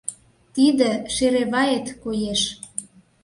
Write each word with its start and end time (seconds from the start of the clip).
Тиде— 0.53 0.89
шереваэт 1.15 1.87
коеш... 2.03 2.41